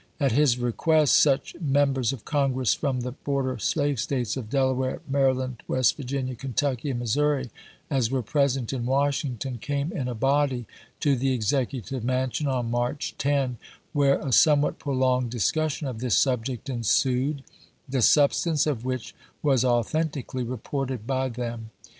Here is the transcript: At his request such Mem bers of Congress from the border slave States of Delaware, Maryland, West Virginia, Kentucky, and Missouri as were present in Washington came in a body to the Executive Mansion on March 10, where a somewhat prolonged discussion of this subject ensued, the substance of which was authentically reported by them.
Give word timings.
At 0.19 0.31
his 0.31 0.57
request 0.57 1.13
such 1.13 1.55
Mem 1.61 1.93
bers 1.93 2.11
of 2.11 2.25
Congress 2.25 2.73
from 2.73 3.01
the 3.01 3.11
border 3.11 3.59
slave 3.59 3.99
States 3.99 4.35
of 4.35 4.49
Delaware, 4.49 4.99
Maryland, 5.07 5.61
West 5.67 5.95
Virginia, 5.95 6.33
Kentucky, 6.33 6.89
and 6.89 6.97
Missouri 6.99 7.51
as 7.87 8.09
were 8.09 8.23
present 8.23 8.73
in 8.73 8.87
Washington 8.87 9.59
came 9.59 9.91
in 9.91 10.07
a 10.07 10.15
body 10.15 10.65
to 11.01 11.15
the 11.15 11.31
Executive 11.33 12.03
Mansion 12.03 12.47
on 12.47 12.71
March 12.71 13.13
10, 13.19 13.59
where 13.93 14.17
a 14.17 14.31
somewhat 14.31 14.79
prolonged 14.79 15.29
discussion 15.29 15.85
of 15.85 15.99
this 15.99 16.17
subject 16.17 16.67
ensued, 16.67 17.43
the 17.87 18.01
substance 18.01 18.65
of 18.65 18.83
which 18.83 19.13
was 19.43 19.63
authentically 19.63 20.41
reported 20.43 21.05
by 21.05 21.29
them. 21.29 21.69